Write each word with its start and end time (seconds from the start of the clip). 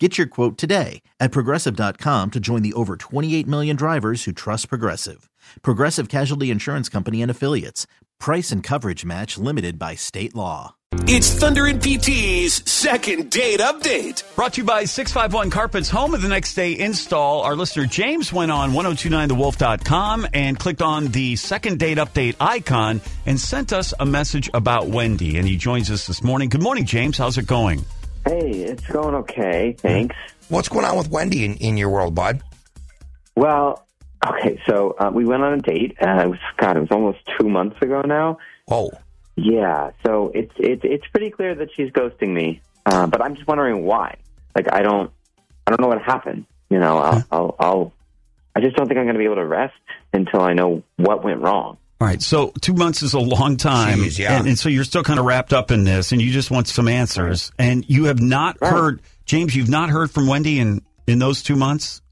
Get 0.00 0.18
your 0.18 0.26
quote 0.26 0.58
today 0.58 1.02
at 1.20 1.30
progressive.com 1.30 2.32
to 2.32 2.40
join 2.40 2.62
the 2.62 2.72
over 2.72 2.96
28 2.96 3.46
million 3.46 3.76
drivers 3.76 4.24
who 4.24 4.32
trust 4.32 4.68
Progressive. 4.68 5.30
Progressive 5.62 6.08
Casualty 6.08 6.50
Insurance 6.50 6.88
Company 6.88 7.22
and 7.22 7.30
Affiliates. 7.30 7.86
Price 8.18 8.50
and 8.50 8.60
coverage 8.60 9.04
match 9.04 9.38
limited 9.38 9.78
by 9.78 9.94
state 9.94 10.34
law. 10.34 10.74
It's 11.06 11.32
Thunder 11.32 11.66
and 11.66 11.80
PT's 11.80 12.68
second 12.68 13.30
date 13.30 13.60
update. 13.60 14.22
Brought 14.34 14.54
to 14.54 14.62
you 14.62 14.64
by 14.64 14.84
651 14.84 15.50
Carpets, 15.50 15.90
home 15.90 16.14
of 16.14 16.22
the 16.22 16.28
next 16.28 16.54
day 16.54 16.76
install. 16.76 17.42
Our 17.42 17.54
listener 17.54 17.86
James 17.86 18.32
went 18.32 18.50
on 18.50 18.72
1029thewolf.com 18.72 20.26
and 20.32 20.58
clicked 20.58 20.82
on 20.82 21.06
the 21.08 21.36
second 21.36 21.78
date 21.78 21.98
update 21.98 22.34
icon 22.40 23.00
and 23.26 23.38
sent 23.38 23.72
us 23.72 23.94
a 24.00 24.06
message 24.06 24.50
about 24.54 24.88
Wendy. 24.88 25.36
And 25.36 25.46
he 25.46 25.56
joins 25.56 25.88
us 25.90 26.06
this 26.06 26.22
morning. 26.22 26.48
Good 26.48 26.62
morning, 26.62 26.84
James. 26.84 27.18
How's 27.18 27.38
it 27.38 27.46
going? 27.46 27.84
Hey, 28.24 28.62
it's 28.62 28.86
going 28.86 29.14
okay. 29.16 29.76
Thanks. 29.78 30.16
What's 30.48 30.68
going 30.68 30.84
on 30.84 30.96
with 30.96 31.10
Wendy 31.10 31.44
in, 31.44 31.56
in 31.56 31.76
your 31.76 31.90
world, 31.90 32.14
bud? 32.14 32.42
Well, 33.36 33.86
okay, 34.26 34.60
so 34.66 34.94
uh, 34.98 35.10
we 35.12 35.24
went 35.24 35.42
on 35.42 35.54
a 35.54 35.60
date. 35.60 35.96
Uh, 36.00 36.22
it 36.24 36.30
was 36.30 36.38
God, 36.56 36.76
it 36.76 36.80
was 36.80 36.90
almost 36.90 37.18
two 37.38 37.48
months 37.48 37.76
ago 37.82 38.02
now. 38.02 38.38
Oh, 38.70 38.90
Yeah, 39.36 39.90
so 40.06 40.30
it's 40.34 40.52
it's 40.56 40.82
it's 40.84 41.06
pretty 41.08 41.30
clear 41.30 41.54
that 41.56 41.68
she's 41.74 41.90
ghosting 41.90 42.32
me. 42.32 42.62
Uh, 42.86 43.06
but 43.06 43.22
I'm 43.22 43.34
just 43.34 43.46
wondering 43.46 43.84
why. 43.84 44.16
Like 44.54 44.72
I 44.72 44.82
don't 44.82 45.10
I 45.66 45.70
don't 45.70 45.80
know 45.80 45.88
what 45.88 46.00
happened. 46.00 46.46
You 46.70 46.78
know, 46.78 46.98
I'll 46.98 47.24
I'll, 47.30 47.56
I'll 47.58 47.92
I 48.54 48.60
just 48.60 48.76
don't 48.76 48.86
think 48.86 48.98
I'm 48.98 49.04
going 49.04 49.14
to 49.14 49.18
be 49.18 49.24
able 49.24 49.36
to 49.36 49.46
rest 49.46 49.74
until 50.12 50.40
I 50.40 50.52
know 50.52 50.82
what 50.96 51.24
went 51.24 51.40
wrong. 51.40 51.76
All 52.00 52.06
right, 52.08 52.20
so 52.20 52.52
two 52.60 52.74
months 52.74 53.02
is 53.02 53.14
a 53.14 53.20
long 53.20 53.56
time, 53.56 53.98
Jeez, 54.00 54.18
yeah. 54.18 54.36
and, 54.38 54.48
and 54.48 54.58
so 54.58 54.68
you're 54.68 54.84
still 54.84 55.04
kind 55.04 55.18
of 55.20 55.24
wrapped 55.26 55.52
up 55.52 55.70
in 55.70 55.84
this, 55.84 56.10
and 56.12 56.20
you 56.20 56.32
just 56.32 56.50
want 56.50 56.66
some 56.68 56.88
answers, 56.88 57.52
and 57.58 57.88
you 57.88 58.04
have 58.06 58.20
not 58.20 58.58
Right. 58.60 58.72
heard, 58.72 59.02
James, 59.26 59.54
you've 59.54 59.68
not 59.70 59.90
heard 59.90 60.10
from 60.10 60.26
Wendy 60.26 60.58
in 60.58 60.82
in 61.06 61.18
those 61.18 61.42
two 61.42 61.54
months. 61.56 62.02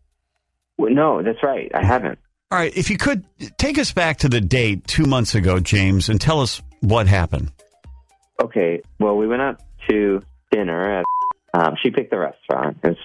Well, 0.78 0.92
No, 0.92 1.22
that's 1.22 1.42
right. 1.42 1.70
I 1.74 1.84
haven't. 1.84 2.18
All 2.50 2.58
right, 2.58 2.74
if 2.76 2.90
you 2.90 2.96
could 2.98 3.24
take 3.58 3.78
us 3.78 3.92
back 3.92 4.18
to 4.18 4.28
the 4.28 4.40
date 4.40 4.86
two 4.86 5.04
months 5.04 5.34
ago, 5.34 5.58
James, 5.58 6.08
and 6.08 6.20
tell 6.20 6.40
us 6.40 6.60
what 6.80 7.06
happened. 7.06 7.50
Okay, 8.42 8.82
well, 9.00 9.16
we 9.16 9.26
went 9.26 9.42
out 9.42 9.60
to 9.88 10.20
dinner. 10.50 10.98
At, 11.00 11.04
um, 11.54 11.74
she 11.82 11.90
picked 11.90 12.10
the 12.10 12.18
restaurant. 12.18 12.78
It 12.84 12.88
was 12.88 12.96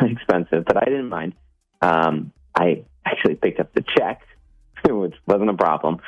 expensive, 0.10 0.64
but 0.64 0.76
I 0.78 0.84
didn't 0.86 1.08
mind. 1.10 1.34
Um, 1.82 2.32
I 2.54 2.84
actually 3.04 3.34
picked 3.36 3.60
up 3.60 3.72
the 3.74 3.84
check, 3.96 4.22
which 4.90 5.14
wasn't 5.26 5.50
a 5.50 5.54
problem. 5.54 6.00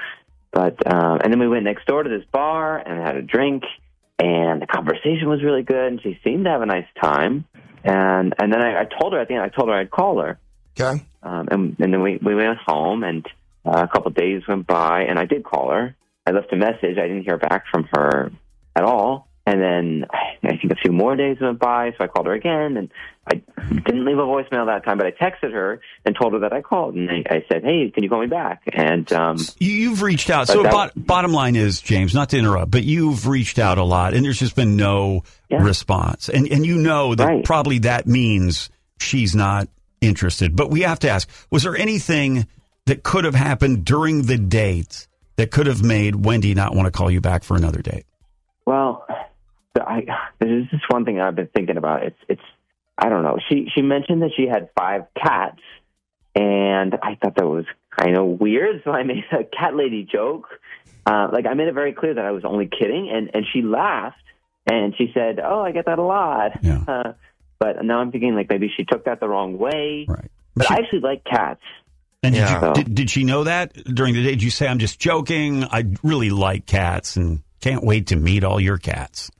But 0.53 0.77
um, 0.91 1.21
and 1.23 1.33
then 1.33 1.39
we 1.39 1.49
went 1.49 1.65
next 1.65 1.87
door 1.87 2.03
to 2.03 2.09
this 2.09 2.27
bar 2.33 2.79
and 2.79 3.05
had 3.05 3.17
a 3.17 3.23
drink, 3.23 3.65
and 4.19 4.63
the 4.63 4.67
conversation 4.67 5.29
was 5.29 5.43
really 5.43 5.63
good, 5.63 5.93
and 5.93 6.01
she 6.03 6.19
seemed 6.25 6.45
to 6.45 6.51
have 6.51 6.63
a 6.63 6.67
nice 6.67 6.87
time. 7.03 7.45
And 7.85 8.35
and 8.39 8.53
then 8.53 8.63
I, 8.63 8.83
I 8.83 8.85
told 8.85 9.13
her 9.13 9.21
at 9.21 9.29
the 9.29 9.35
end, 9.35 9.43
I 9.43 9.49
told 9.49 9.69
her 9.69 9.75
I'd 9.75 9.91
call 9.91 10.21
her. 10.21 10.39
okay. 10.79 11.05
Um, 11.23 11.49
and, 11.51 11.77
and 11.81 11.93
then 11.93 12.03
we, 12.03 12.19
we 12.25 12.35
went 12.35 12.59
home, 12.65 13.03
and 13.03 13.27
uh, 13.65 13.83
a 13.83 13.89
couple 13.89 14.09
of 14.09 14.15
days 14.15 14.43
went 14.49 14.67
by, 14.67 15.03
and 15.03 15.19
I 15.19 15.27
did 15.27 15.45
call 15.45 15.71
her. 15.71 15.97
I 16.25 16.31
left 16.31 16.53
a 16.53 16.57
message. 16.57 16.99
I 16.99 17.07
didn't 17.09 17.25
hear 17.25 17.37
back 17.37 17.65
from 17.71 17.89
her 17.93 18.31
at 18.75 18.85
all. 18.85 19.29
And 19.47 19.61
then 19.61 20.05
I 20.43 20.57
think 20.57 20.73
a 20.73 20.77
few 20.77 20.93
more 20.93 21.17
days 21.17 21.39
went 21.41 21.59
by, 21.59 21.93
so 21.97 22.05
I 22.05 22.07
called 22.09 22.27
her 22.27 22.33
again, 22.33 22.77
and 22.77 22.91
I 23.29 23.43
didn't 23.85 24.05
leave 24.05 24.19
a 24.19 24.23
voicemail 24.23 24.67
that 24.67 24.85
time, 24.85 24.99
but 24.99 25.07
I 25.07 25.11
texted 25.11 25.53
her 25.53 25.81
and 26.05 26.15
told 26.17 26.35
her 26.35 26.39
that 26.41 26.53
I 26.53 26.63
called, 26.63 26.95
and 26.95 27.11
I, 27.11 27.25
I 27.29 27.45
said, 27.51 27.65
"Hey, 27.65 27.91
can 27.91 28.05
you 28.05 28.09
call 28.09 28.21
me 28.21 28.29
back?" 28.29 28.63
And 28.73 29.13
um, 29.13 29.37
You, 29.59 29.71
you've 29.73 30.03
reached 30.03 30.31
out. 30.31 30.47
So, 30.47 30.63
bot, 30.63 30.93
bottom 30.95 31.33
line 31.33 31.57
is, 31.57 31.81
James, 31.81 32.15
not 32.15 32.31
to 32.31 32.39
interrupt, 32.39 32.71
but 32.71 32.85
you've 32.85 33.27
reached 33.27 33.59
out 33.59 33.79
a 33.79 33.83
lot, 33.85 34.15
and 34.15 34.25
there's 34.25 34.39
just 34.39 34.55
been 34.55 34.77
no 34.77 35.25
Yeah. 35.51 35.63
response, 35.63 36.29
and 36.29 36.47
and 36.51 36.65
you 36.65 36.77
know 36.77 37.15
that 37.17 37.27
Right. 37.27 37.45
probably 37.45 37.81
that 37.81 38.07
means 38.07 38.71
she's 39.01 39.35
not 39.35 39.69
interested. 40.01 40.55
But 40.55 40.71
we 40.71 40.83
have 40.83 41.01
to 41.01 41.11
ask: 41.11 41.29
Was 41.51 41.65
there 41.65 41.77
anything 41.77 42.47
that 42.87 43.03
could 43.03 43.25
have 43.25 43.35
happened 43.35 43.85
during 43.85 44.23
the 44.23 44.39
date 44.39 45.09
that 45.35 45.51
could 45.51 45.67
have 45.67 45.83
made 45.83 46.25
Wendy 46.25 46.55
not 46.55 46.77
want 46.77 46.87
to 46.87 46.93
call 46.93 47.11
you 47.11 47.21
back 47.21 47.43
for 47.43 47.57
another 47.57 47.83
date? 47.83 48.07
Well, 48.65 49.05
I 49.77 50.05
there's 50.39 50.69
just 50.71 50.85
one 50.91 51.05
thing 51.05 51.21
I've 51.21 51.35
been 51.35 51.49
thinking 51.49 51.77
about. 51.77 52.05
It's 52.05 52.19
it's 52.29 52.41
I 52.99 53.09
don't 53.09 53.23
know. 53.23 53.39
She 53.49 53.69
she 53.75 53.83
mentioned 53.83 54.23
that 54.23 54.31
she 54.37 54.47
had 54.47 54.71
five 54.79 55.03
cats, 55.21 55.61
and 56.35 56.95
I 57.03 57.17
thought 57.17 57.37
that 57.37 57.47
was 57.47 57.65
kind 57.99 58.17
of 58.17 58.41
weird. 58.41 58.83
So 58.85 58.91
I 58.91 59.03
made 59.03 59.25
a 59.33 59.45
cat 59.45 59.75
lady 59.75 60.05
joke. 60.11 60.47
Uh, 61.05 61.29
like 61.33 61.47
I 61.47 61.55
made 61.55 61.69
it 61.69 61.75
very 61.75 61.93
clear 61.93 62.15
that 62.15 62.25
I 62.25 62.31
was 62.33 62.45
only 62.45 62.69
kidding, 62.69 63.11
and 63.13 63.31
and 63.35 63.45
she 63.53 63.63
laughed 63.63 64.17
and 64.71 64.95
she 64.97 65.11
said, 65.15 65.39
"Oh, 65.45 65.61
I 65.61 65.73
get 65.73 65.87
that 65.87 65.99
a 65.99 66.03
lot." 66.03 66.53
Yeah. 66.63 66.83
Uh, 66.89 67.13
but 67.59 67.83
now 67.83 68.01
I'm 68.01 68.13
thinking 68.13 68.35
like 68.35 68.51
maybe 68.51 68.71
she 68.77 68.85
took 68.85 69.07
that 69.07 69.19
the 69.19 69.27
wrong 69.29 69.57
way. 69.57 70.05
Right. 70.07 70.31
But 70.55 70.67
She- 70.67 70.75
I 70.75 70.77
actually 70.79 71.01
like 71.01 71.25
cats. 71.25 71.63
And 72.23 72.35
did, 72.35 72.41
Yeah. 72.41 72.69
you, 72.69 72.75
did, 72.75 72.95
did 72.95 73.11
she 73.11 73.25
know 73.25 73.45
that 73.45 73.73
during 73.85 74.13
the 74.15 74.23
day? 74.23 74.31
Did 74.31 74.43
you 74.43 74.51
say, 74.51 74.67
I'm 74.69 74.79
just 74.79 74.99
joking? 75.01 75.65
I 75.65 75.85
really 76.03 76.29
like 76.29 76.67
cats 76.67 77.17
and 77.17 77.41
can't 77.61 77.83
wait 77.83 78.09
to 78.09 78.17
meet 78.17 78.45
all 78.45 78.61
your 78.61 78.77
cats. 78.77 79.31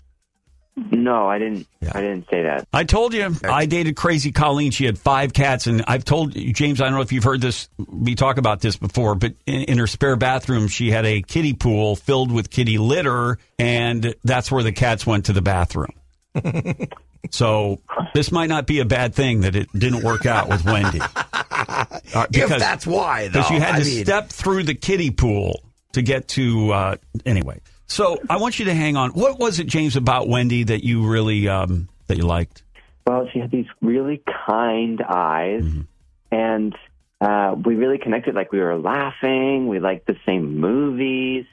No, 0.77 1.27
I 1.27 1.39
didn't. 1.39 1.67
Yeah. 1.81 1.93
I 1.95 2.03
didn't 2.03 2.29
say 2.29 2.43
that. 2.43 2.69
I 2.71 2.85
told 2.85 3.15
you, 3.15 3.35
I 3.45 3.65
dated 3.65 3.97
crazy 3.97 4.31
Colleen. 4.31 4.71
She 4.73 4.85
had 4.85 4.99
five 4.99 5.33
cats, 5.33 5.67
and 5.67 5.83
I've 5.89 6.05
told 6.05 6.37
you, 6.37 6.53
James. 6.53 6.83
I 6.83 6.85
don't 6.85 6.95
know 6.95 7.01
if 7.01 7.13
you've 7.13 7.25
heard 7.25 7.41
this. 7.41 7.71
We 7.79 8.15
talk 8.15 8.37
about 8.37 8.61
this 8.61 8.77
before, 8.77 9.15
but 9.15 9.33
in, 9.47 9.63
in 9.63 9.79
her 9.79 9.87
spare 9.87 10.17
bathroom, 10.17 10.69
she 10.69 10.91
had 10.91 11.07
a 11.07 11.23
kiddie 11.23 11.55
pool 11.55 11.97
filled 11.97 12.31
with 12.31 12.51
kitty 12.51 12.77
litter, 12.77 13.39
and 13.59 14.15
that's 14.23 14.53
where 14.53 14.63
the 14.63 14.73
cats 14.73 15.07
went 15.07 15.27
to 15.27 15.33
the 15.33 15.41
bathroom. 15.41 15.95
so 17.31 17.81
this 18.15 18.31
might 18.31 18.49
not 18.51 18.67
be 18.67 18.81
a 18.81 18.85
bad 18.85 19.15
thing 19.15 19.41
that 19.41 19.57
it 19.57 19.69
didn't 19.73 20.03
work 20.05 20.27
out 20.27 20.49
with 20.49 20.65
Wendy, 20.65 21.01
Uh, 22.15 22.27
if 22.33 22.49
that's 22.51 22.87
why, 22.87 23.29
though. 23.29 23.41
because 23.41 23.51
you 23.51 23.61
had 23.61 23.75
I 23.77 23.79
to 23.81 23.85
mean, 23.85 24.05
step 24.05 24.29
through 24.29 24.63
the 24.65 24.75
kiddie 24.75 25.11
pool 25.11 25.63
to 25.93 26.03
get 26.03 26.29
to 26.29 26.71
uh, 26.73 26.97
anyway. 27.25 27.61
So 27.87 28.19
I 28.29 28.37
want 28.39 28.59
you 28.59 28.67
to 28.67 28.75
hang 28.75 28.97
on. 28.97 29.11
What 29.11 29.39
was 29.39 29.59
it, 29.61 29.67
James, 29.67 29.97
about 29.97 30.29
Wendy 30.29 30.65
that 30.65 30.85
you 30.85 31.07
really 31.07 31.49
um, 31.49 31.89
that 32.09 32.17
you 32.17 32.25
liked? 32.25 32.63
Well, 33.07 33.29
she 33.33 33.39
had 33.39 33.51
these 33.51 33.67
really 33.81 34.23
kind 34.47 35.01
eyes, 35.03 35.65
and 36.33 36.75
uh, 37.21 37.55
we 37.65 37.77
really 37.77 37.99
connected. 37.99 38.35
Like 38.35 38.53
we 38.53 38.59
were 38.59 38.77
laughing. 38.77 39.69
We 39.69 39.79
liked 39.79 40.07
the 40.07 40.17
same 40.27 40.59
movies. 40.59 41.47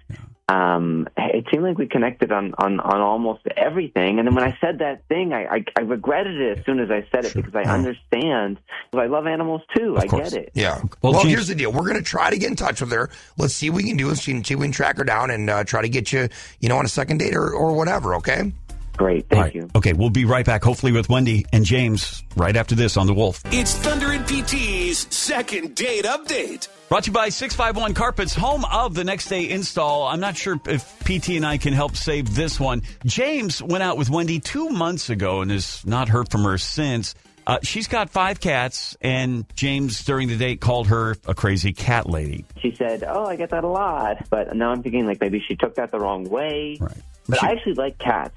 Um, 0.50 1.08
it 1.18 1.46
seemed 1.50 1.64
like 1.64 1.78
we 1.78 1.88
connected 1.88 2.31
on, 2.31 2.54
on, 2.58 2.80
on 2.81 3.00
almost 3.00 3.42
everything. 3.56 4.20
And 4.20 4.28
then 4.28 4.36
when 4.36 4.44
I 4.44 4.58
said 4.59 4.80
that 4.80 5.08
thing, 5.08 5.31
I, 5.34 5.46
I, 5.46 5.66
I 5.78 5.81
regretted 5.81 6.40
it 6.40 6.59
as 6.59 6.66
soon 6.66 6.80
as 6.81 6.92
I 6.92 7.08
said 7.14 7.26
it 7.26 7.34
because 7.34 7.56
I 7.56 7.64
understand. 7.64 8.59
I 8.94 9.06
love 9.08 9.26
animals 9.26 9.62
too. 9.76 9.98
I 9.98 10.06
course. 10.08 10.32
get 10.34 10.44
it. 10.44 10.52
Yeah. 10.53 10.82
Well, 11.02 11.14
Well, 11.14 11.22
James- 11.24 11.34
here's 11.34 11.48
the 11.48 11.56
deal. 11.56 11.72
We're 11.72 11.88
going 11.88 11.96
to 11.96 12.02
try 12.03 12.30
to 12.30 12.38
get 12.38 12.50
in 12.50 12.56
touch 12.58 12.82
with 12.82 12.92
her. 12.92 13.09
Let's 13.38 13.53
see 13.53 13.70
what 13.70 13.78
we 13.78 13.84
can 13.90 13.98
do. 13.98 14.14
See, 14.16 14.44
see 14.44 14.53
if 14.53 14.59
we 14.59 14.66
can 14.66 14.72
track 14.74 14.98
her 14.98 15.03
down 15.06 15.32
and 15.32 15.50
uh, 15.50 15.64
try 15.64 15.82
to 15.82 15.90
get 15.90 16.12
you, 16.12 16.28
you 16.59 16.70
know, 16.70 16.78
on 16.78 16.86
a 16.86 16.90
second 16.90 17.20
date 17.20 17.36
or, 17.36 17.50
or 17.52 17.74
whatever. 17.74 18.16
Okay. 18.16 18.52
Great. 18.98 19.28
Thank 19.28 19.44
right. 19.44 19.56
you. 19.56 19.70
Okay, 19.76 19.94
we'll 19.94 20.09
be 20.09 20.26
right 20.26 20.46
back, 20.46 20.64
hopefully 20.64 20.92
with 20.92 21.09
Wendy 21.09 21.46
and 21.52 21.66
James 21.66 22.24
right 22.36 22.56
after 22.56 22.76
this 22.76 22.98
on 22.98 23.08
The 23.08 23.14
Wolf. 23.14 23.42
It's 23.46 23.74
Thunder 23.76 24.12
and 24.12 24.26
PT's 24.28 25.08
second 25.16 25.76
date 25.76 26.06
update. 26.06 26.68
Brought 26.90 27.06
to 27.06 27.09
you 27.09 27.14
by 27.14 27.30
651 27.30 27.96
Carpets, 27.96 28.36
home 28.36 28.66
of 28.66 28.94
the 28.94 29.03
next 29.03 29.28
day 29.28 29.50
install. 29.50 30.03
I'm 30.03 30.20
not 30.20 30.38
sure 30.38 30.59
if 30.68 31.00
PT 31.00 31.29
and 31.29 31.46
I 31.46 31.58
can 31.58 31.73
help 31.73 31.96
save 31.96 32.35
this 32.35 32.59
one. 32.59 32.84
James 33.06 33.64
went 33.64 33.84
out 33.84 33.97
with 33.97 34.09
Wendy 34.12 34.40
two 34.40 34.70
months 34.70 35.09
ago 35.09 35.41
and 35.41 35.50
has 35.50 35.84
not 35.85 36.08
heard 36.08 36.29
from 36.29 36.44
her 36.44 36.58
since. 36.59 37.16
Uh, 37.46 37.59
she's 37.62 37.88
got 37.88 38.09
five 38.09 38.40
cats, 38.40 38.96
and 39.02 39.46
James, 39.56 40.06
during 40.06 40.29
the 40.29 40.38
date, 40.38 40.62
called 40.62 40.88
her 40.88 41.17
a 41.28 41.34
crazy 41.34 41.73
cat 41.73 42.09
lady. 42.09 42.46
She 42.62 42.73
said, 42.76 43.03
"Oh, 43.03 43.26
I 43.26 43.35
get 43.35 43.50
that 43.50 43.66
a 43.66 43.67
lot," 43.67 44.29
but 44.29 44.56
now 44.56 44.72
I'm 44.72 44.82
thinking 44.82 45.06
like 45.06 45.20
maybe 45.20 45.44
she 45.46 45.56
took 45.56 45.76
that 45.76 45.91
the 45.91 46.00
wrong 46.00 46.23
way. 46.29 46.78
Right. 46.79 46.94
But 47.28 47.40
She- 47.40 47.47
I 47.47 47.52
actually 47.52 47.73
like 47.73 47.97
cats. 47.97 48.35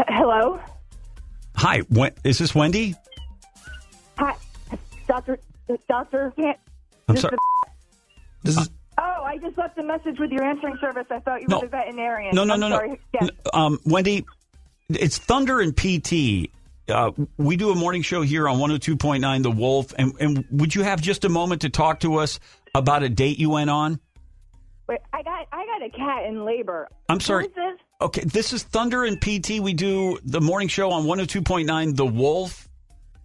H- 0.00 0.06
Hello? 0.08 0.58
Hi, 1.56 1.82
Wen- 1.90 2.14
is 2.24 2.38
this 2.38 2.54
Wendy? 2.54 2.94
Hi, 4.18 4.34
Doctor. 5.06 5.38
Doctor. 5.88 6.32
I'm 7.08 7.16
sorry. 7.16 7.36
This 8.42 8.56
is 8.56 8.70
Oh, 8.98 9.22
I 9.24 9.38
just 9.38 9.56
left 9.56 9.78
a 9.78 9.82
message 9.82 10.18
with 10.18 10.30
your 10.30 10.42
answering 10.42 10.76
service. 10.80 11.06
I 11.10 11.20
thought 11.20 11.40
you 11.40 11.46
were 11.48 11.54
No. 11.56 11.60
the 11.62 11.68
veterinarian. 11.68 12.34
No, 12.34 12.44
no, 12.44 12.54
I'm 12.54 12.60
no, 12.60 12.68
no. 12.68 12.76
sorry. 12.76 13.00
Yes. 13.14 13.30
Um, 13.54 13.78
Wendy, 13.86 14.26
it's 14.90 15.16
Thunder 15.18 15.60
and 15.60 15.74
PT. 15.76 16.50
Uh, 16.88 17.12
we 17.38 17.56
do 17.56 17.70
a 17.70 17.74
morning 17.74 18.02
show 18.02 18.20
here 18.22 18.46
on 18.48 18.58
102.9 18.58 19.42
The 19.42 19.50
Wolf. 19.50 19.94
And, 19.96 20.12
and 20.20 20.44
would 20.50 20.74
you 20.74 20.82
have 20.82 21.00
just 21.00 21.24
a 21.24 21.28
moment 21.30 21.62
to 21.62 21.70
talk 21.70 22.00
to 22.00 22.16
us 22.16 22.40
about 22.74 23.02
a 23.02 23.08
date 23.08 23.38
you 23.38 23.48
went 23.50 23.70
on? 23.70 24.00
Wait, 24.90 24.98
I 25.12 25.22
got 25.22 25.46
I 25.52 25.64
got 25.66 25.82
a 25.84 25.90
cat 25.90 26.24
in 26.26 26.44
labor. 26.44 26.88
I'm 27.08 27.20
sorry. 27.20 27.46
This? 27.46 27.78
Okay, 28.00 28.22
this 28.24 28.52
is 28.52 28.64
Thunder 28.64 29.04
and 29.04 29.20
PT. 29.20 29.60
We 29.60 29.72
do 29.72 30.18
the 30.24 30.40
morning 30.40 30.66
show 30.66 30.90
on 30.90 31.04
102.9 31.04 31.94
The 31.96 32.04
Wolf. 32.06 32.68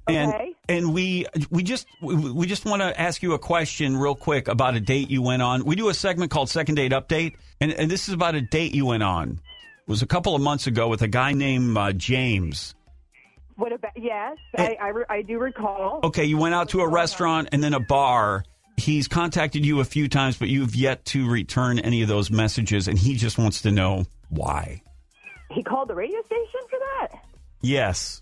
And 0.07 0.31
Okay. 0.31 0.53
and 0.69 0.93
we 0.93 1.25
we 1.49 1.63
just 1.63 1.87
we 2.01 2.45
just 2.45 2.65
want 2.65 2.83
to 2.83 3.01
ask 3.01 3.23
you 3.23 3.33
a 3.33 3.39
question 3.39 3.97
real 3.97 4.13
quick 4.13 4.47
about 4.47 4.75
a 4.75 4.79
date 4.79 5.09
you 5.09 5.23
went 5.23 5.41
on. 5.41 5.65
We 5.65 5.75
do 5.75 5.89
a 5.89 5.93
segment 5.95 6.29
called 6.29 6.51
Second 6.51 6.75
Date 6.75 6.91
Update, 6.91 7.33
and, 7.59 7.73
and 7.73 7.89
this 7.89 8.07
is 8.07 8.13
about 8.13 8.35
a 8.35 8.41
date 8.41 8.75
you 8.75 8.85
went 8.85 9.01
on. 9.01 9.29
It 9.31 9.87
was 9.89 10.03
a 10.03 10.07
couple 10.07 10.35
of 10.35 10.43
months 10.43 10.67
ago 10.67 10.87
with 10.87 11.01
a 11.01 11.07
guy 11.07 11.31
named 11.33 11.75
uh, 11.75 11.93
James. 11.93 12.75
What 13.55 13.73
about? 13.73 13.93
Yes, 13.95 14.37
Hey. 14.55 14.77
I 14.79 14.85
I, 14.85 14.89
re- 14.89 15.05
I 15.09 15.21
do 15.23 15.39
recall. 15.39 16.01
Okay, 16.03 16.25
you 16.25 16.37
went 16.37 16.53
out 16.53 16.69
to 16.69 16.81
a 16.81 16.87
restaurant 16.87 17.49
and 17.51 17.63
then 17.63 17.73
a 17.73 17.79
bar. 17.79 18.43
He's 18.85 19.07
contacted 19.07 19.65
you 19.65 19.79
a 19.79 19.83
few 19.83 20.07
times, 20.07 20.37
but 20.37 20.47
you've 20.47 20.75
yet 20.75 21.05
to 21.05 21.27
return 21.27 21.79
any 21.79 22.03
of 22.03 22.07
those 22.07 22.29
messages, 22.29 22.87
and 22.87 22.99
he 22.99 23.15
just 23.15 23.39
wants 23.39 23.63
to 23.63 23.71
know 23.71 24.05
why. 24.29 24.83
He 25.49 25.63
called 25.63 25.87
the 25.87 25.95
radio 25.95 26.21
station 26.21 26.59
for 26.69 26.77
that. 26.79 27.23
Yes. 27.61 28.21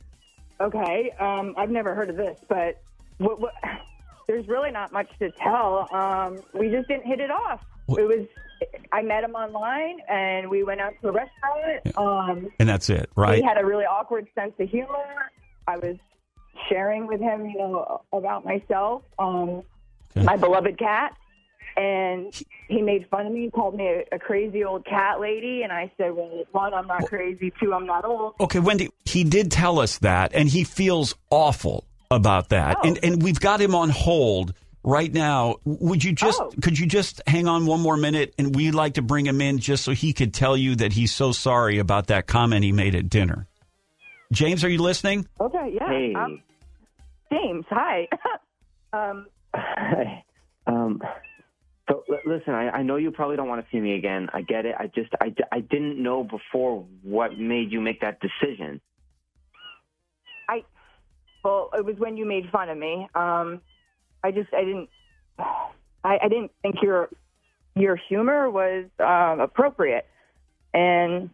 Okay, 0.61 1.11
um, 1.19 1.53
I've 1.57 1.69
never 1.69 1.93
heard 1.93 2.09
of 2.09 2.15
this, 2.15 2.39
but 2.47 2.81
what, 3.17 3.41
what, 3.41 3.53
there's 4.27 4.47
really 4.47 4.71
not 4.71 4.93
much 4.93 5.09
to 5.19 5.31
tell. 5.31 5.89
Um, 5.93 6.39
we 6.53 6.69
just 6.69 6.87
didn't 6.87 7.07
hit 7.07 7.19
it 7.19 7.29
off. 7.29 7.59
What- 7.87 7.99
It 7.99 8.07
was 8.07 8.27
I 8.93 9.01
met 9.01 9.25
him 9.25 9.33
online, 9.35 9.97
and 10.07 10.49
we 10.49 10.63
went 10.63 10.79
out 10.79 10.93
to 11.01 11.09
a 11.09 11.11
restaurant. 11.11 11.97
Um, 11.97 12.49
And 12.59 12.69
that's 12.69 12.89
it, 12.89 13.09
right? 13.17 13.35
He 13.35 13.43
had 13.43 13.57
a 13.57 13.65
really 13.65 13.83
awkward 13.83 14.29
sense 14.33 14.53
of 14.57 14.69
humor. 14.69 15.29
I 15.67 15.75
was 15.75 15.97
sharing 16.69 17.05
with 17.05 17.19
him, 17.19 17.45
you 17.49 17.57
know, 17.57 18.01
about 18.13 18.45
myself, 18.45 19.03
um, 19.19 19.63
Okay. 20.15 20.25
my 20.25 20.35
beloved 20.37 20.77
cat, 20.77 21.15
and 21.75 22.33
he 22.67 22.81
made 22.81 23.07
fun 23.09 23.25
of 23.27 23.33
me, 23.33 23.49
called 23.49 23.75
me 23.75 23.87
a, 23.87 24.15
a 24.15 24.19
crazy 24.19 24.63
old 24.63 24.85
cat 24.85 25.19
lady, 25.19 25.63
and 25.63 25.71
I 25.71 25.91
said, 25.97 26.13
"Well, 26.15 26.43
one, 26.51 26.73
I'm 26.73 26.87
not 26.87 27.07
crazy. 27.07 27.51
Two, 27.59 27.73
I'm 27.73 27.85
not 27.85 28.05
old." 28.05 28.35
Okay, 28.39 28.59
Wendy, 28.59 28.89
he 29.05 29.23
did 29.23 29.51
tell 29.51 29.79
us 29.79 29.97
that, 29.99 30.31
and 30.33 30.47
he 30.47 30.63
feels 30.63 31.15
awful 31.29 31.85
about 32.11 32.49
that. 32.49 32.77
Oh. 32.83 32.87
And 32.87 32.99
and 33.03 33.23
we've 33.23 33.39
got 33.39 33.59
him 33.59 33.73
on 33.73 33.89
hold 33.89 34.53
right 34.83 35.11
now. 35.11 35.55
Would 35.65 36.03
you 36.03 36.11
just 36.11 36.39
Oh. 36.41 36.51
could 36.61 36.77
you 36.77 36.85
just 36.85 37.21
hang 37.25 37.47
on 37.47 37.65
one 37.65 37.79
more 37.81 37.97
minute 37.97 38.35
and 38.37 38.53
we'd 38.55 38.75
like 38.75 38.95
to 38.95 39.01
bring 39.01 39.25
him 39.25 39.39
in 39.41 39.57
just 39.57 39.83
so 39.85 39.93
he 39.93 40.13
could 40.13 40.33
tell 40.33 40.55
you 40.57 40.75
that 40.75 40.91
he's 40.93 41.11
so 41.13 41.31
sorry 41.31 41.79
about 41.79 42.07
that 42.07 42.27
comment 42.27 42.63
he 42.65 42.71
made 42.73 42.93
at 42.93 43.09
dinner. 43.09 43.47
James, 44.31 44.63
are 44.63 44.69
you 44.69 44.79
listening? 44.81 45.27
Okay, 45.39 45.71
yeah. 45.73 45.87
Hey. 45.87 46.13
Um, 46.13 46.41
James, 47.31 47.65
hi. 47.69 48.07
um, 48.93 49.25
um, 50.67 51.01
so 51.89 52.03
l- 52.09 52.19
listen, 52.25 52.53
I, 52.53 52.69
I 52.69 52.83
know 52.83 52.95
you 52.95 53.11
probably 53.11 53.35
don't 53.35 53.47
want 53.47 53.63
to 53.63 53.67
see 53.71 53.79
me 53.79 53.95
again. 53.95 54.29
I 54.33 54.41
get 54.41 54.65
it. 54.65 54.75
I 54.77 54.87
just 54.87 55.11
I, 55.21 55.33
I 55.51 55.59
didn't 55.59 56.01
know 56.01 56.23
before 56.23 56.85
what 57.01 57.37
made 57.37 57.71
you 57.71 57.81
make 57.81 58.01
that 58.01 58.19
decision. 58.19 58.81
I 60.49 60.63
well, 61.43 61.69
it 61.73 61.85
was 61.85 61.95
when 61.97 62.17
you 62.17 62.25
made 62.25 62.49
fun 62.51 62.69
of 62.69 62.77
me. 62.77 63.07
Um, 63.15 63.61
I 64.23 64.31
just 64.31 64.53
I 64.53 64.63
didn't 64.63 64.89
I, 65.39 66.19
I 66.23 66.27
didn't 66.29 66.51
think 66.61 66.75
your 66.81 67.09
your 67.75 67.95
humor 67.95 68.49
was 68.49 68.85
um, 68.99 69.39
appropriate, 69.39 70.07
and 70.73 71.29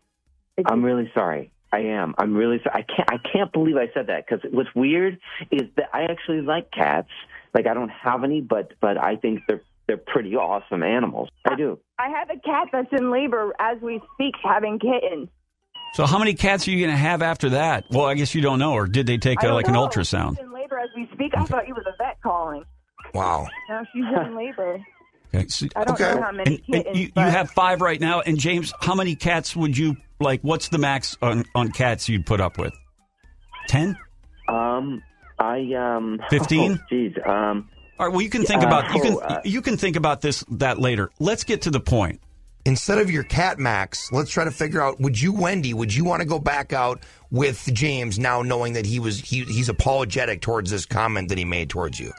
it 0.57 0.65
I'm 0.67 0.83
really 0.83 1.11
sorry. 1.13 1.51
I 1.71 1.79
am. 1.79 2.15
I'm 2.17 2.33
really 2.33 2.59
sorry. 2.63 2.83
I 2.83 2.93
can't. 2.95 3.11
I 3.11 3.17
can't 3.31 3.53
believe 3.53 3.75
I 3.77 3.93
said 3.93 4.07
that 4.07 4.25
because 4.27 4.43
what's 4.51 4.73
weird 4.75 5.19
is 5.51 5.63
that 5.77 5.89
I 5.93 6.03
actually 6.03 6.41
like 6.41 6.71
cats. 6.71 7.09
Like 7.53 7.67
I 7.67 7.73
don't 7.73 7.89
have 7.89 8.23
any, 8.23 8.41
but 8.41 8.73
but 8.81 8.97
I 8.97 9.15
think 9.15 9.41
they're 9.47 9.61
they're 9.87 9.97
pretty 9.97 10.35
awesome 10.35 10.83
animals. 10.83 11.29
I 11.47 11.55
do. 11.55 11.79
I 11.97 12.09
have 12.09 12.29
a 12.29 12.39
cat 12.39 12.67
that's 12.71 12.89
in 12.91 13.11
labor 13.11 13.53
as 13.59 13.81
we 13.81 14.01
speak, 14.13 14.35
having 14.43 14.79
kittens. 14.79 15.29
So 15.95 16.05
how 16.05 16.19
many 16.19 16.35
cats 16.35 16.67
are 16.67 16.71
you 16.71 16.79
going 16.79 16.91
to 16.91 16.97
have 16.97 17.23
after 17.23 17.49
that? 17.49 17.85
Well, 17.89 18.05
I 18.05 18.13
guess 18.13 18.35
you 18.35 18.41
don't 18.41 18.59
know, 18.59 18.73
or 18.73 18.85
did 18.85 19.07
they 19.07 19.17
take 19.17 19.39
uh, 19.39 19.47
don't 19.47 19.53
like 19.55 19.67
an 19.67 19.73
ultrasound? 19.73 20.37
She's 20.37 20.45
in 20.45 20.53
labor 20.53 20.77
as 20.77 20.89
we 20.95 21.09
speak. 21.13 21.31
I 21.35 21.43
thought 21.45 21.67
you 21.67 21.73
were 21.73 21.83
the 21.83 21.93
vet 21.97 22.21
calling. 22.21 22.63
Wow. 23.15 23.47
No, 23.67 23.83
she's 23.91 24.03
in 24.05 24.35
labor. 24.37 24.79
Okay, 25.33 25.47
so- 25.47 25.65
I 25.75 25.83
don't 25.85 25.99
Okay. 25.99 26.13
know 26.15 26.21
how 26.21 26.31
many 26.31 26.43
and, 26.55 26.75
and 26.75 26.83
kittens. 26.83 26.97
you, 26.97 27.05
you 27.05 27.11
but- 27.15 27.31
have 27.31 27.49
five 27.49 27.81
right 27.81 27.99
now. 27.99 28.21
And 28.21 28.37
James, 28.37 28.71
how 28.79 28.93
many 28.93 29.15
cats 29.15 29.55
would 29.55 29.75
you 29.75 29.97
like? 30.19 30.41
What's 30.41 30.69
the 30.69 30.77
max 30.77 31.17
on, 31.23 31.43
on 31.55 31.71
cats 31.71 32.07
you'd 32.07 32.27
put 32.27 32.39
up 32.39 32.59
with? 32.59 32.73
Ten? 33.67 33.97
Um, 34.47 35.01
I 35.39 35.73
um. 35.73 36.21
15? 36.29 36.71
Oh, 36.91 36.93
Jeez. 36.93 37.27
um. 37.27 37.69
All 37.97 38.05
right. 38.05 38.11
Well, 38.13 38.21
you 38.21 38.29
can 38.29 38.43
think 38.45 38.63
Uh, 38.63 38.67
about 38.67 38.93
you 38.95 39.01
can 39.01 39.13
oh, 39.13 39.19
uh, 39.19 39.41
you 39.43 39.61
can 39.61 39.77
think 39.77 39.95
about 39.95 40.21
this 40.21 40.43
that 40.51 40.79
later. 40.79 41.09
Let's 41.19 41.43
get 41.43 41.63
to 41.63 41.71
the 41.71 41.79
point. 41.79 42.21
Instead 42.65 42.99
of 42.99 43.09
your 43.09 43.23
cat 43.23 43.57
Max, 43.57 44.11
let's 44.11 44.29
try 44.29 44.43
to 44.43 44.51
figure 44.51 44.81
out 44.81 44.99
would 44.99 45.19
you 45.19 45.31
Wendy, 45.33 45.73
would 45.73 45.93
you 45.95 46.03
want 46.03 46.21
to 46.21 46.27
go 46.27 46.39
back 46.39 46.71
out 46.73 47.03
with 47.31 47.67
James 47.73 48.19
now 48.19 48.41
knowing 48.41 48.73
that 48.73 48.85
he 48.85 48.99
was 48.99 49.19
he, 49.19 49.43
he's 49.45 49.69
apologetic 49.69 50.41
towards 50.41 50.69
this 50.69 50.85
comment 50.85 51.29
that 51.29 51.37
he 51.37 51.45
made 51.45 51.69
towards 51.69 51.99
you? 51.99 52.11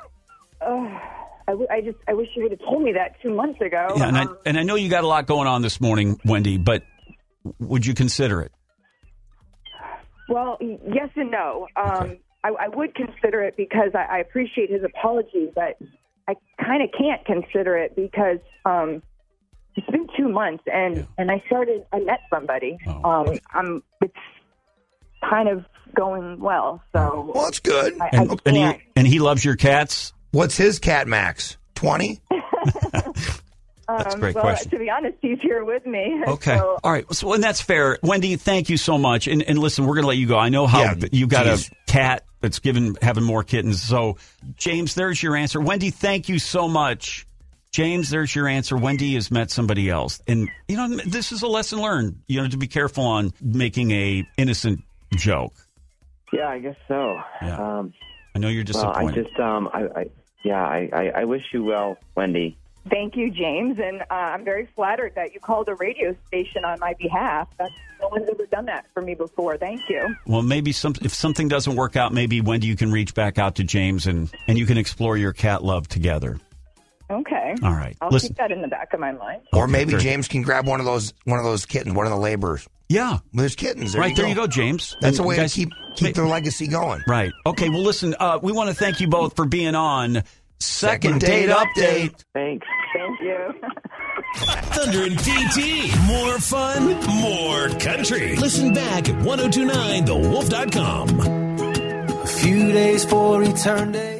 I, 0.62 1.52
w- 1.52 1.66
I 1.70 1.80
just 1.80 1.98
I 2.08 2.14
wish 2.14 2.28
you 2.36 2.42
would 2.44 2.52
have 2.52 2.60
told 2.60 2.82
me 2.82 2.92
that 2.92 3.16
two 3.22 3.34
months 3.34 3.60
ago. 3.60 3.88
Yeah, 3.96 4.08
and 4.08 4.16
I 4.16 4.22
Um, 4.22 4.38
and 4.46 4.58
I 4.58 4.62
know 4.62 4.76
you 4.76 4.88
got 4.88 5.04
a 5.04 5.08
lot 5.08 5.26
going 5.26 5.46
on 5.48 5.62
this 5.62 5.80
morning, 5.80 6.18
Wendy. 6.24 6.58
But 6.58 6.84
would 7.58 7.84
you 7.84 7.94
consider 7.94 8.40
it? 8.42 8.52
Well, 10.28 10.58
yes 10.60 11.08
and 11.16 11.30
no. 11.30 11.66
Um, 11.76 12.18
I, 12.42 12.48
I 12.48 12.68
would 12.68 12.94
consider 12.94 13.42
it 13.42 13.56
because 13.56 13.90
I, 13.94 14.16
I 14.16 14.18
appreciate 14.18 14.70
his 14.70 14.82
apology, 14.84 15.50
but 15.54 15.78
I 16.28 16.34
kind 16.64 16.82
of 16.82 16.90
can't 16.96 17.24
consider 17.26 17.76
it 17.76 17.94
because 17.96 18.38
um, 18.64 19.02
it's 19.76 19.86
been 19.90 20.06
two 20.16 20.28
months, 20.28 20.64
and 20.72 21.06
and 21.18 21.30
I 21.30 21.42
started. 21.46 21.84
I 21.92 22.00
met 22.00 22.20
somebody. 22.30 22.78
Oh. 22.86 23.02
Um, 23.04 23.38
I'm. 23.52 23.82
It's 24.00 24.14
kind 25.28 25.48
of 25.48 25.64
going 25.94 26.40
well, 26.40 26.82
so 26.94 27.30
Well, 27.34 27.44
that's 27.44 27.58
good. 27.60 28.00
I, 28.00 28.04
I 28.04 28.08
And, 28.22 28.40
and 28.46 28.56
he 28.56 28.82
and 28.96 29.06
he 29.06 29.18
loves 29.18 29.44
your 29.44 29.56
cats. 29.56 30.12
What's 30.30 30.56
his 30.56 30.78
cat 30.78 31.08
Max? 31.08 31.56
20? 31.74 32.20
That's 32.92 33.40
a 33.88 34.12
Um, 34.12 34.20
great 34.20 34.34
well, 34.36 34.44
question. 34.44 34.70
To 34.70 34.78
be 34.78 34.88
honest, 34.88 35.16
he's 35.20 35.40
here 35.40 35.64
with 35.64 35.84
me. 35.84 36.22
Okay. 36.28 36.56
So, 36.56 36.78
All 36.84 36.92
right. 36.92 37.04
So, 37.12 37.32
and 37.32 37.42
that's 37.42 37.60
fair. 37.60 37.98
Wendy, 38.02 38.36
thank 38.36 38.68
you 38.70 38.76
so 38.76 38.96
much. 38.98 39.26
And, 39.26 39.42
and 39.42 39.58
listen, 39.58 39.84
we're 39.86 39.94
going 39.94 40.04
to 40.04 40.08
let 40.08 40.16
you 40.18 40.28
go. 40.28 40.38
I 40.38 40.48
know 40.48 40.68
how 40.68 40.82
Yeah, 40.82 40.94
you've 41.10 41.28
got 41.28 41.46
geez. 41.46 41.68
a 41.68 41.90
cat 41.90 42.24
that's 42.40 42.58
given 42.58 42.96
having 43.02 43.24
more 43.24 43.42
kittens. 43.42 43.82
So, 43.82 44.16
James, 44.56 44.94
there's 44.94 45.22
your 45.22 45.36
answer. 45.36 45.60
Wendy, 45.60 45.90
thank 45.90 46.28
you 46.28 46.38
so 46.38 46.68
much. 46.68 47.26
James, 47.70 48.10
there's 48.10 48.34
your 48.34 48.48
answer. 48.48 48.76
Wendy 48.76 49.14
has 49.14 49.30
met 49.30 49.50
somebody 49.50 49.88
else. 49.88 50.20
And, 50.26 50.48
you 50.66 50.76
know, 50.76 50.88
this 51.06 51.30
is 51.30 51.42
a 51.42 51.46
lesson 51.46 51.80
learned, 51.80 52.20
you 52.26 52.42
know, 52.42 52.48
to 52.48 52.56
be 52.56 52.66
careful 52.66 53.04
on 53.04 53.32
making 53.40 53.92
a 53.92 54.26
innocent 54.36 54.80
joke. 55.14 55.52
Yeah, 56.32 56.48
I 56.48 56.58
guess 56.58 56.76
so. 56.88 57.20
Yeah. 57.42 57.78
Um. 57.78 57.92
I 58.34 58.38
know 58.38 58.48
you're 58.48 58.64
Well, 58.72 58.86
I 58.86 59.10
just 59.10 59.38
um. 59.40 59.68
I. 59.72 59.82
I 60.00 60.10
yeah. 60.44 60.62
I, 60.62 60.88
I. 60.92 61.10
I 61.16 61.24
wish 61.24 61.42
you 61.52 61.64
well, 61.64 61.98
Wendy. 62.14 62.56
Thank 62.88 63.14
you, 63.14 63.30
James, 63.30 63.78
and 63.78 64.00
uh, 64.02 64.04
I'm 64.14 64.44
very 64.44 64.66
flattered 64.74 65.12
that 65.14 65.34
you 65.34 65.40
called 65.40 65.68
a 65.68 65.74
radio 65.74 66.16
station 66.26 66.64
on 66.64 66.78
my 66.80 66.94
behalf. 66.94 67.48
That's, 67.58 67.72
no 68.00 68.08
one's 68.08 68.28
ever 68.30 68.46
done 68.46 68.64
that 68.66 68.86
for 68.94 69.02
me 69.02 69.14
before. 69.14 69.58
Thank 69.58 69.82
you. 69.90 70.16
well, 70.26 70.40
maybe 70.42 70.72
some, 70.72 70.94
if 71.02 71.12
something 71.12 71.48
doesn't 71.48 71.76
work 71.76 71.96
out, 71.96 72.14
maybe 72.14 72.40
Wendy, 72.40 72.66
you 72.66 72.76
can 72.76 72.90
reach 72.90 73.14
back 73.14 73.38
out 73.38 73.56
to 73.56 73.64
James 73.64 74.06
and, 74.06 74.30
and 74.48 74.56
you 74.58 74.64
can 74.64 74.78
explore 74.78 75.18
your 75.18 75.34
cat 75.34 75.62
love 75.62 75.88
together. 75.88 76.38
Okay. 77.10 77.54
All 77.62 77.72
right. 77.72 77.96
I'll 78.00 78.08
Listen. 78.10 78.28
keep 78.28 78.36
that 78.38 78.52
in 78.52 78.62
the 78.62 78.68
back 78.68 78.94
of 78.94 79.00
my 79.00 79.12
mind. 79.12 79.42
Or 79.52 79.66
maybe 79.66 79.90
very- 79.90 80.02
James 80.02 80.28
can 80.28 80.42
grab 80.42 80.66
one 80.66 80.78
of 80.80 80.86
those 80.86 81.12
one 81.24 81.38
of 81.40 81.44
those 81.44 81.66
kittens, 81.66 81.94
one 81.94 82.06
of 82.06 82.12
the 82.12 82.16
laborers. 82.18 82.68
Yeah. 82.88 83.18
There's 83.32 83.56
kittens. 83.56 83.92
There 83.92 84.00
right 84.00 84.10
you 84.10 84.16
there 84.16 84.24
go. 84.26 84.28
you 84.28 84.34
go, 84.36 84.46
James. 84.46 84.96
That's 85.00 85.18
a 85.18 85.22
way 85.24 85.34
guys- 85.36 85.52
to 85.52 85.58
keep 85.58 85.70
keep 85.96 86.14
their 86.14 86.26
legacy 86.26 86.68
going. 86.68 87.02
Right. 87.08 87.32
Okay. 87.44 87.68
Well, 87.68 87.82
listen. 87.82 88.14
Uh, 88.18 88.38
we 88.40 88.52
want 88.52 88.70
to 88.70 88.76
thank 88.76 89.00
you 89.00 89.08
both 89.08 89.34
for 89.34 89.44
being 89.44 89.74
on 89.74 90.22
Second, 90.60 91.20
Second 91.20 91.20
Date, 91.20 91.46
Date 91.46 91.56
Update. 91.56 92.10
Update. 92.10 92.24
Thanks. 92.34 92.66
Thank 92.94 93.20
you. 93.20 93.54
Thunder 94.74 95.04
and 95.04 95.18
PT. 95.18 95.96
More 96.06 96.38
fun, 96.38 97.00
more 97.20 97.68
country. 97.80 98.36
Listen 98.36 98.72
back 98.72 99.08
at 99.08 99.14
1029thewolf.com. 99.24 101.20
A 102.22 102.26
few 102.26 102.72
days 102.72 103.04
for 103.04 103.42
eternity. 103.42 104.18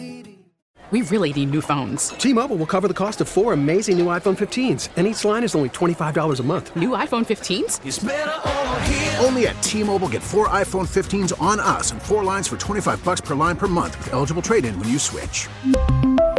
We 0.91 1.03
really 1.03 1.33
need 1.33 1.51
new 1.53 1.61
phones. 1.61 2.09
T-Mobile 2.09 2.57
will 2.57 2.67
cover 2.67 2.89
the 2.89 2.95
cost 2.95 3.21
of 3.21 3.29
four 3.29 3.53
amazing 3.53 3.97
new 3.97 4.07
iPhone 4.07 4.37
15s, 4.37 4.89
and 4.97 5.07
each 5.07 5.25
line 5.25 5.45
is 5.45 5.55
only 5.55 5.69
$25 5.69 6.41
a 6.41 6.43
month. 6.43 6.75
New 6.75 6.91
iPhone 6.91 7.25
15s? 7.25 7.87
It's 7.87 8.03
over 8.03 8.81
here. 8.81 9.17
Only 9.21 9.47
at 9.47 9.63
T-Mobile 9.63 10.09
get 10.09 10.21
four 10.21 10.49
iPhone 10.49 10.89
15s 10.89 11.41
on 11.41 11.61
us 11.61 11.93
and 11.93 12.03
four 12.03 12.25
lines 12.25 12.49
for 12.49 12.57
25 12.57 13.05
bucks 13.05 13.21
per 13.21 13.37
line 13.37 13.55
per 13.57 13.69
month 13.69 13.97
with 13.99 14.13
eligible 14.13 14.43
trade-in 14.43 14.77
when 14.81 14.89
you 14.89 14.99
switch. 14.99 15.47